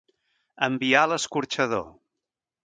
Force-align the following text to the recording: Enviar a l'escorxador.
Enviar 0.67 1.03
a 1.07 1.11
l'escorxador. 1.11 1.85